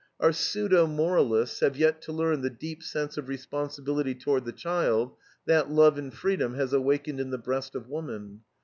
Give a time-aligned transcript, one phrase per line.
[0.19, 5.15] Our pseudo moralists have yet to learn the deep sense of responsibility toward the child,
[5.45, 8.41] that love in freedom has awakened in the breast of woman.